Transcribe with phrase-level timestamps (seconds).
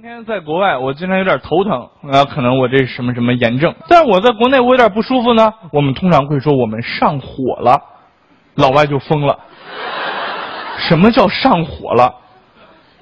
[0.00, 3.74] 今天在国外，我经常有点头疼，啊，可能我这什么什么炎症。
[3.88, 5.52] 但是我在国内，我有点不舒服呢。
[5.72, 7.82] 我们通常会说我们上火了，
[8.54, 9.36] 老外就疯了。
[10.78, 12.14] 什么叫上火了？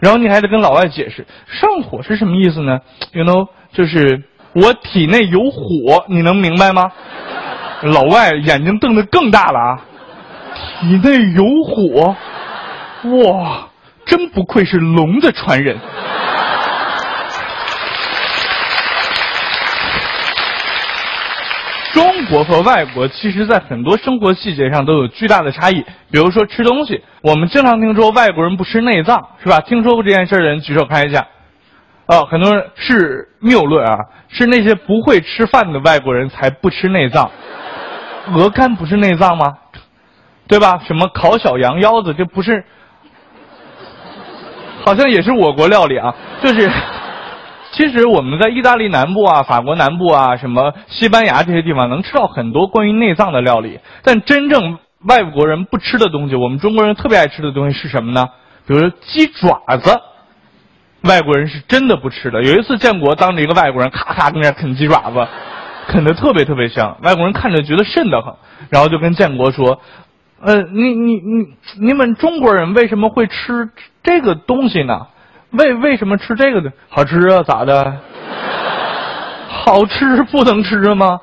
[0.01, 2.79] 然后你还得跟老外解释上火是什么意思呢
[3.13, 4.25] ？You know，就是
[4.55, 6.91] 我体内有火，你能明白吗？
[7.83, 9.81] 老外眼睛瞪得更大了啊！
[10.81, 12.17] 体内有火，
[13.23, 13.69] 哇，
[14.07, 15.77] 真不愧是龙的传人。
[21.97, 25.83] 中国和外国其实，在很多生活细节上都有巨大的差异。
[26.11, 29.61] 比如说吃东西，我们经常听说外国人不吃内脏，是吧？
[29.61, 31.27] 听说过这件事的人举手看一下。
[32.05, 33.97] 哦，很多人是谬论啊，
[34.29, 37.31] 是那些不会吃饭的外国人才不吃内脏。
[38.35, 39.47] 鹅肝不是内脏吗？
[40.47, 40.79] 对吧？
[40.87, 42.63] 什么烤小羊腰子，这不是？
[44.85, 46.71] 好像也是我国料理啊，就是。
[47.77, 58.29] 其实我们在意大利南部啊、法国南部啊、什么西班牙这些地方能吃到很多关于内脏的料理，但真正外国人不吃的东西，我们中国人特别爱吃的东西是什么呢？
[58.67, 60.01] 比如说鸡爪子，
[61.03, 62.43] 外国人是真的不吃的。
[62.43, 65.29] 有一次建国当着一个外国人，咔咔跟那啃鸡爪子，
[65.89, 68.37] 啃的特别特别香，外国人看着觉得瘆得慌，
[68.71, 69.81] 然后就跟建国说
[70.41, 71.47] ：“呃，你你你
[71.79, 73.69] 你们中国人为什么会吃
[74.03, 75.09] 这个东西呢？”
[75.51, 76.71] 为为什么吃这个呢？
[76.89, 77.43] 好吃啊？
[77.43, 77.97] 咋的？
[79.49, 81.21] 好吃不能吃吗？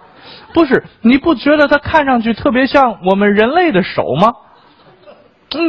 [0.53, 4.31] 不是，你不觉得它看上去特别像我们人类的手吗？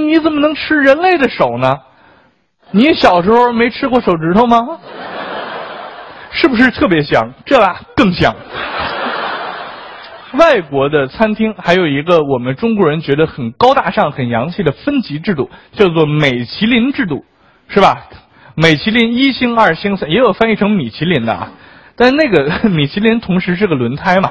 [0.07, 1.75] 你怎么能吃人类的手呢？
[2.71, 4.79] 你小时候没吃过手指头吗？
[6.31, 7.33] 是不是特别香？
[7.45, 8.35] 这吧更香。
[10.33, 17.25] 外国的餐厅还有一个我们中国人觉得很高大上、很洋气的分级制度，叫做美其林制度，
[17.69, 18.09] 是吧？
[18.57, 21.51] 米其林一星、二星、三，也有翻译成米其林的啊，
[21.97, 24.31] 但那个 米其林同时是个轮胎嘛，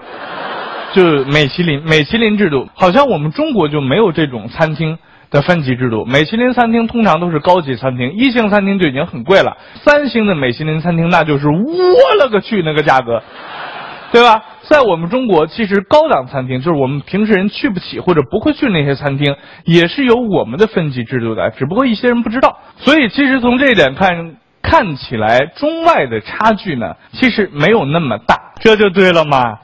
[0.94, 4.98] 就米其林，米其林制度，好像我们中国就没有这种餐厅
[5.30, 6.06] 的分级制度。
[6.06, 13.22] 米其林餐厅通常都是高级餐厅，一星餐厅就已经很贵了，三星的米其林餐厅那就是我了个去那个价格，
[14.14, 14.44] 对吧？
[14.70, 19.36] 在我们中国，其实高档餐厅就是我们平时人去不起或者不会去那些餐厅，
[19.66, 22.60] 也是有我们的分级制度的，只不过一些人不知道。
[22.78, 29.58] 所以，其实从这一点看，看起来中外的差距呢，其实没有那么大，这就对了嘛。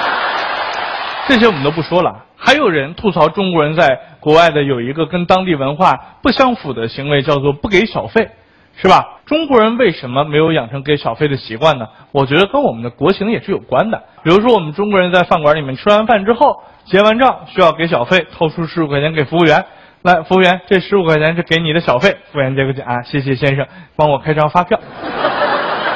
[1.26, 2.24] 这些我们都不说了。
[2.36, 8.28] 还有人吐槽中国人在国外的有一个跟当地文化不相符的行为，叫做不给小费。
[8.76, 9.20] 是吧？
[9.24, 11.88] 中国人为什么没有养成给小费的习惯呢？
[12.12, 14.02] 我觉得跟我们的国情也是有关的。
[14.22, 19.64] 比如说，我们中国人在饭馆里面吃完饭之后，结完账需要给小费，掏出十五块钱给服务员。
[20.02, 22.18] 来，服务员，这十五块钱是给你的小费。
[22.30, 23.66] 服务员接过去啊，谢谢先生，
[23.96, 24.78] 帮我开张发票，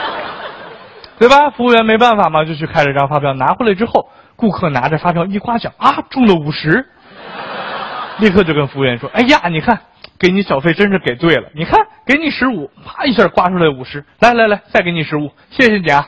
[1.19, 1.51] 对吧？
[1.51, 6.87] 服务员没办法嘛，就去开了张发票，拿回来之后，顾客拿着发票一刮奖啊，中了五十，
[8.19, 9.79] 立刻就跟服务员说：“哎呀，你看。”
[10.21, 16.07] 给你小费真是给对了，你看，给你十五，啪一下刮出来五十，来来来，再给你十五，谢谢你啊，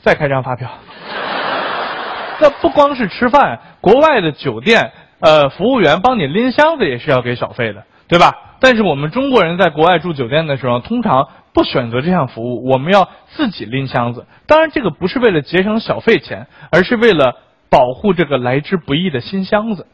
[0.00, 0.70] 再开张发票。
[2.40, 8.32] 那不光是吃饭，国外的酒店，呃，服务员帮你拎箱子也是要给小费的，对吧？
[8.58, 14.24] 但是我们中国人在国外住酒店的时候，通常不选择这项服务，我们要自己拎箱子。
[14.46, 17.34] 当然，这个不是为了节省小费钱，而是为了
[17.68, 19.86] 保护这个来之不易的新箱子。